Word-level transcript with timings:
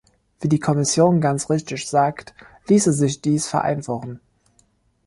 Wie 0.39 0.49
die 0.49 0.57
Kommission 0.57 1.21
ganz 1.21 1.51
richtig 1.51 1.87
sagt, 1.87 2.33
ließe 2.69 2.91
sich 2.91 3.21
dies 3.21 3.47
vereinfachen. 3.47 4.19